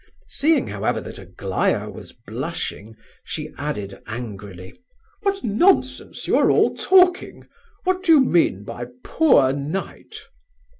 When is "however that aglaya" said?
0.65-1.87